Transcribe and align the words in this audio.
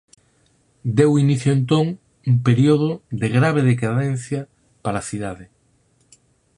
Deu 0.97 1.11
inicio 1.23 1.49
entón 1.57 1.85
un 2.31 2.37
período 2.47 2.89
de 3.21 3.27
grave 3.37 3.61
decadencia 3.71 4.41
para 4.83 4.97
a 4.99 5.07
cidade. 5.09 5.45